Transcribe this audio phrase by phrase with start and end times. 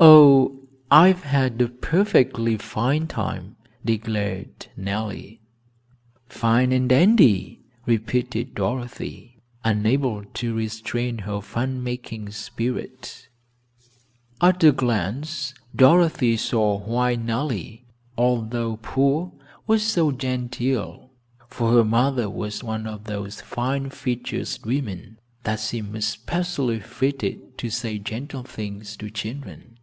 [0.00, 0.60] "Oh,
[0.92, 5.40] I've had a perfectly fine time," declared Nellie.
[6.28, 13.28] "Fine and dandy," repeated Dorothy, unable to restrain her fun making spirit.
[14.40, 17.84] At a glance Dorothy saw why Nellie,
[18.16, 19.32] although poor,
[19.66, 21.10] was so genteel,
[21.48, 27.68] for her mother was one of those fine featured women that seem especially fitted to
[27.68, 29.74] say gentle things to children.